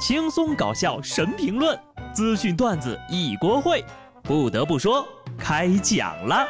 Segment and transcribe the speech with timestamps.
[0.00, 1.78] 轻松搞笑神评论，
[2.14, 3.84] 资讯段子一锅烩。
[4.22, 5.06] 不得不说，
[5.38, 6.48] 开讲了。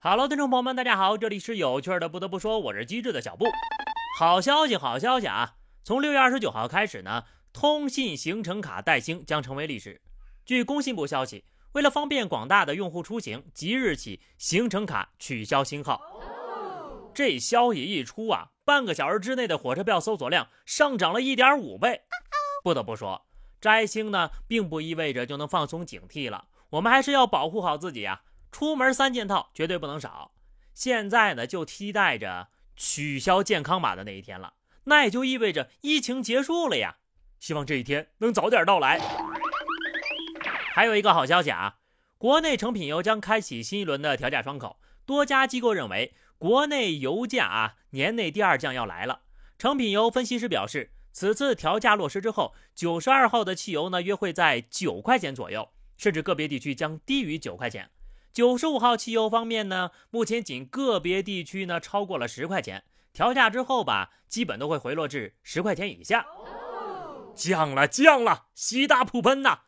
[0.00, 2.06] Hello，听众朋友们，大家好，这里是有趣的。
[2.06, 3.46] 不得不说，我是机智的小布。
[4.18, 5.54] 好消息，好消息啊！
[5.82, 7.24] 从六月二十九号开始呢，
[7.54, 10.02] 通信行程卡代星将成为历史。
[10.44, 15.98] 据工信部消息，为了方便广大的用户出行，即日起行程卡取消星号。
[17.14, 22.02] 这消息一出啊，半个小时之内的火车票搜索量上涨了一点五倍。
[22.62, 23.26] 不得不说，
[23.60, 28.22] 摘星呢，并不意味着就能放松警惕了，我们还是要保护好自己啊！
[28.50, 30.32] 出门三件套绝对不能少。
[30.72, 36.96] 现在呢，就期待着取消健康码的那一天了，那也就意味着疫情结束了呀！
[37.38, 38.98] 希望这一天能早点到来。
[40.74, 41.76] 还有一个好消息啊，
[42.16, 46.14] 国内成品油将开启新一轮的调价窗口，多家机构认为。
[46.38, 49.22] 国内油价啊，年内第二降要来了。
[49.56, 57.90] 成品油分析师表示，此次调价落实之后，九十二号的汽油呢约会在九块钱左右，甚至个别地区将低于九块钱。
[58.32, 62.84] 九十五号汽油方面呢，目前仅个别地区呢超过了十块钱。
[63.12, 66.26] 调价之后吧，基本都会回落至十块钱以下。
[67.32, 69.60] 降了，降了，喜大普奔呐！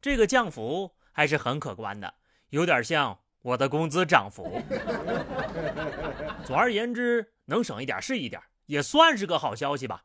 [0.00, 2.14] 这个降幅还是很可观的，
[2.50, 3.18] 有点像。
[3.42, 4.62] 我的工资涨幅，
[6.46, 10.04] 总而言之，能省一点是一点，也算是个好消息吧。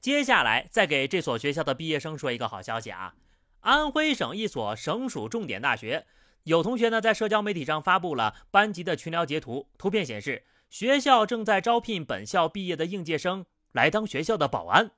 [0.00, 3.14] 接下来再给这所学校的毕业生说一个好消息啊！
[3.60, 6.06] 安徽省一所省属重点大学，
[6.44, 14.90] 有同学呢在社交媒体上发布了班级的群聊截图，图片显示学校正在招聘本校毕业的应届生来当学校的保安。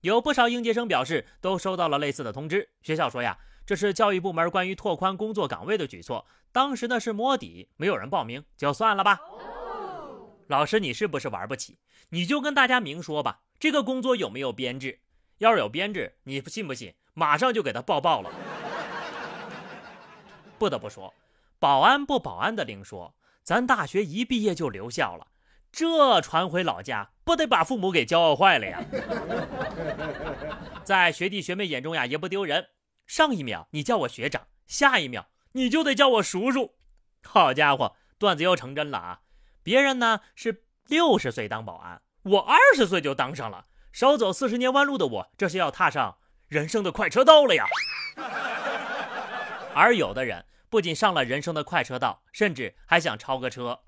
[0.00, 3.38] 有不少应届生表示都收到了类似的通知，学校说呀。
[3.68, 6.24] 这是教育部门关于拓宽工作岗位的举措。
[6.52, 9.20] 当时呢是摸底，没有人报名，就算了吧。
[10.46, 11.78] 老师，你是不是玩不起？
[12.08, 15.00] 你就跟大家明说吧，这个工作有没有编制？
[15.36, 16.94] 要是有编制，你信不信？
[17.12, 18.30] 马上就给他报报了。
[20.58, 21.12] 不得不说，
[21.58, 25.26] 保安不保安的另说，咱大学一毕业就留校了，
[25.70, 28.82] 这传回老家不得把父母给骄傲坏了呀？
[30.82, 32.66] 在学弟学妹眼中呀，也不丢人。
[33.08, 36.74] 上一秒你叫我学长，下一秒你就得叫我叔叔。
[37.24, 39.20] 好家伙，段子又成真了啊！
[39.62, 43.64] 别人呢是六十岁当保安，我二十岁就当上了。
[43.92, 46.18] 少走四十年弯路的我，这是要踏上
[46.48, 47.64] 人生的快车道了呀！
[49.74, 53.80] 而有的人不仅上了人生的快车道，甚至还想超个车。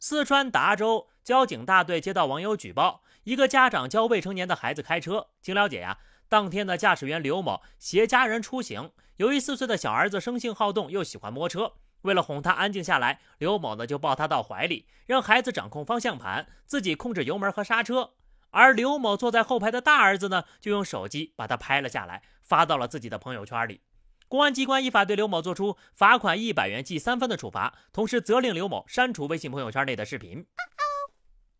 [0.00, 5.28] 四川达州交警大队接到网友举报，一个家长教未成年的孩子开车。
[5.40, 6.00] 经了解呀。
[6.28, 11.72] 当天的驾驶员刘某携家人出行，由于四岁的小儿子生性好动，又喜欢摸车，
[12.02, 18.12] 为了哄他安静下来，刘某呢就抱他到怀里，让孩子掌控方向盘，自己控制油门和刹车。
[18.50, 23.80] 而刘某坐在后排的大儿子呢，就用手机把他拍了下来，发到了自己的朋友圈里。
[24.26, 30.46] 公安机关依法对刘某作出罚款一百元、记三分的处罚，同时责令刘某删除微信朋友圈内的视频。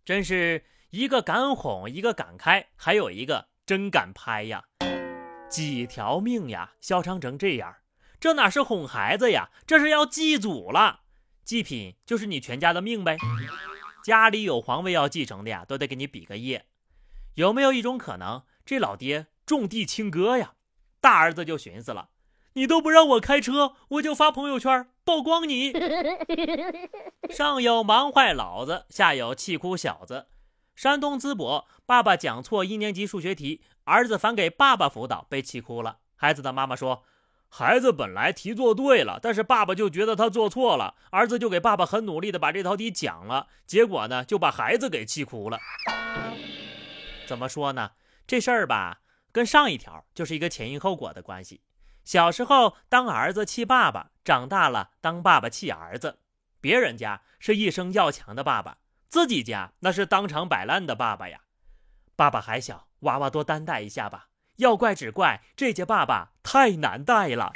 [0.05, 3.49] 真是一个敢哄，一个敢开，还有一个。
[3.69, 4.65] 真敢拍呀！
[5.51, 7.75] 几条命呀，嚣张成这样，
[8.19, 9.51] 这哪是哄孩子呀？
[9.67, 11.01] 这是要祭祖了。
[11.45, 13.19] 祭品就是你全家的命呗。
[14.03, 16.65] 家里有皇位要继承的呀，都得给你比个耶。
[17.34, 20.55] 有没有一种可能，这老爹种地亲哥呀？
[21.03, 22.09] 大儿子就寻思了，
[22.55, 25.75] 你都不让我开车，我就发朋友圈曝光你。
[27.29, 30.29] 上有忙坏老子，下有气哭小子。
[30.78, 35.99] 山东淄博，爸爸讲错一年级数学题，儿子反给爸爸辅导，被气哭了。
[36.15, 37.03] 孩子的妈妈说
[37.50, 45.59] ：“孩子本来题做对了，但是爸爸就觉得他做错了，儿子就给爸爸很努力的把这道题讲了，结果呢，就把孩子给气哭了。”
[47.27, 47.91] 怎么说呢？
[48.25, 49.00] 这事儿吧，
[49.33, 51.61] 跟上一条就是一个前因后果的关系。
[52.05, 56.21] 小时候当儿子气爸爸，长大了当爸爸气儿子。
[56.61, 58.78] 别人家是一生要强的爸爸。
[59.08, 61.40] 自己家那是当场摆烂的爸爸呀，
[62.14, 64.28] 爸爸还小，娃娃多担待一下吧。
[64.56, 67.52] 要怪只怪这届爸爸太难带了。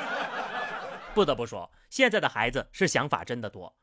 [1.12, 3.76] 不得不说，现在的孩子是想法真的多。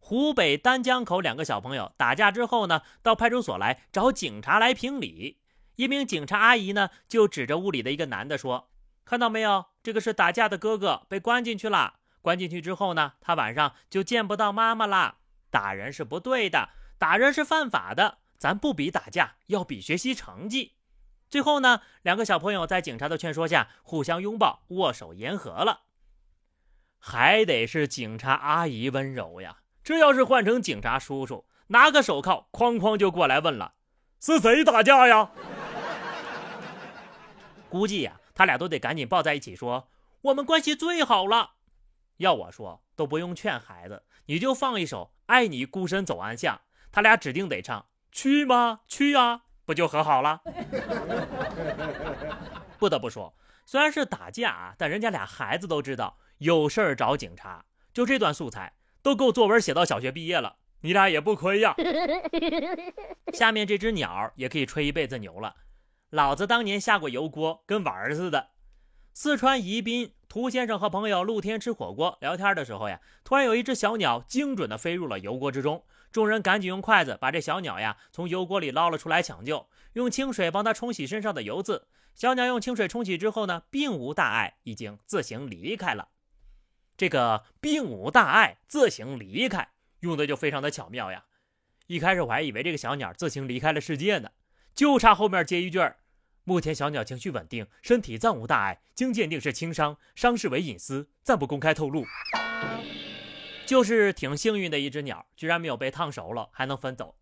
[0.00, 5.38] 湖北丹江口两个小朋友打架之后呢，到派出所来找警察来评理。
[5.76, 8.68] 一名警察阿姨呢，就指着屋里的一个男的说
[9.06, 11.94] ：“看到没有，这个是打架的哥哥，被关进去了。
[12.20, 15.16] 关进去之后呢，他晚上就见不到妈妈啦。”
[15.52, 18.18] 打人是不对的，打人是犯法的。
[18.38, 20.72] 咱不比打架，要比学习成绩。
[21.28, 25.82] 最后呢，两个小朋友在警察的劝说下，互相拥抱、握手言和了。
[26.98, 29.58] 还得是警察阿姨温柔呀。
[29.84, 33.74] 这要是换成警察叔叔，拿个手铐，哐哐就过来问了
[34.18, 35.30] ：“是谁打架呀？
[37.68, 39.90] 估计呀，他俩都得赶紧抱在一起说
[40.22, 41.50] ：“我们关系最好了。”
[42.18, 46.56] 要我说，都不用劝孩子，你就放一首《爱你孤身走暗巷》，
[46.90, 47.86] 他俩指定得唱。
[48.10, 48.80] 去吗？
[48.86, 50.42] 去啊，不就和好了？
[52.78, 57.64] 不得不说，虽然是打架啊，但人家俩孩子都知道有事儿找警察。
[57.92, 61.74] 就这段素材都够作文写到小学毕业了，你俩也不亏呀。
[63.32, 65.54] 下面这只鸟也可以吹一辈子牛了。
[66.10, 68.51] 老子当年下过油锅，跟玩儿似的。
[69.14, 75.84] 四川宜宾，涂先生和朋友露天吃火锅聊天的时候呀，突然有一只小鸟精准的飞入了油锅之中。
[76.10, 81.88] 众人赶紧用筷子把这小鸟呀从油锅里捞了出来抢救，用清水帮它冲洗身上的油渍。
[82.14, 86.08] 小鸟用清水冲洗之后呢，并无大碍，已经自行离开了。
[86.96, 89.68] 这个并无大碍，自行离开，
[90.00, 91.24] 用的就非常的巧妙呀。
[91.86, 94.30] 一开始我还以为这个小鸟自行离开了世界呢，
[94.74, 95.98] 就差后面接一句儿：
[96.44, 102.04] 目前小鸟情绪稳定，身体暂无大碍，经鉴定是轻伤，伤势为隐私，暂不公开透露。
[103.64, 107.16] 就是挺幸运的一只鸟，居然没有被烫熟了，还能分走。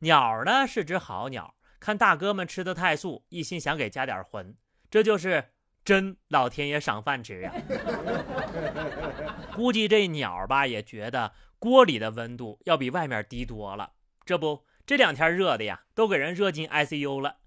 [0.00, 4.54] 鸟呢是只好鸟，看大哥们吃的太素，一心想给加点荤，
[4.90, 7.52] 这就是真老天爷赏饭吃呀。
[9.56, 13.92] 估计这鸟吧也觉得锅里的温度要比外面低多了，
[14.24, 17.37] 这不这两天热的呀，都给人热进 ICU 了。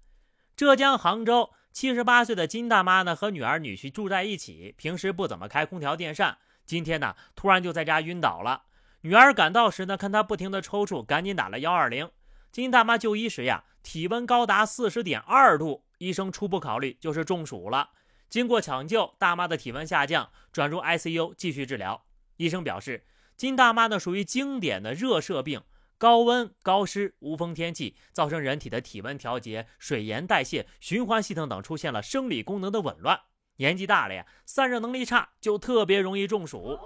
[0.54, 6.36] 浙江杭州七十八岁的金大妈呢，和女儿女婿住在一起，平时不怎么开空调电扇。
[6.66, 8.64] 今天呢，突然就在家晕倒了。
[9.00, 12.10] 女儿赶到时呢，看她不停的抽搐，赶紧打了幺二零。
[12.52, 17.90] 金大妈就医时呀，体温高达四十点二度，医生初步考虑就是中暑了。
[18.28, 22.04] 经过抢救，大妈的体温下降，转入 ICU 继续治疗。
[22.36, 23.06] 医生表示，
[23.36, 25.62] 金大妈呢属于经典的热射病，
[26.02, 33.20] 高温、高湿、无风天气，造成人体的体温调节、水盐代谢、循环系统等出现了生理功能的紊乱。
[33.58, 36.76] 年纪大了呀，散热能力差，就特别容易中暑。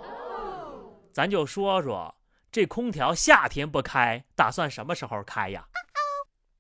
[1.14, 2.14] 咱就说说
[2.52, 5.66] 这空调夏天不开，打算什么时候开呀？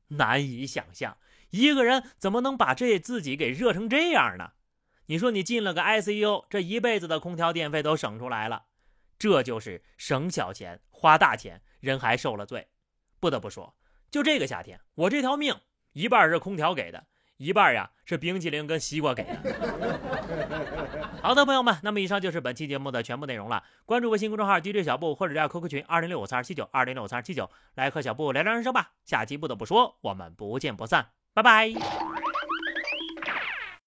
[0.08, 1.18] 难以想象，
[1.50, 4.52] 一个人怎么能把这自己给热成这样呢？
[5.08, 8.64] 你说你进了个 ICU，这一辈子的空调电费都省出来了。
[9.18, 12.68] 这就是省小钱花大钱，人还受了罪。
[13.18, 13.74] 不得不说，
[14.10, 15.54] 就这个夏天，我这条命
[15.92, 17.06] 一半是空调给的。
[17.38, 19.36] 一半呀是冰淇淋跟西瓜给的。
[21.20, 23.62] 好的，朋友们，那么以上就是本期节目的全部内容了。
[23.84, 28.92] 关注微信公众号 DJ 小布或者加 QQ 群二零六五三二七九二零六五三二七九，来和小布聊聊人生吧。
[29.04, 32.25] 下期不得不说，我们不见不散，拜拜。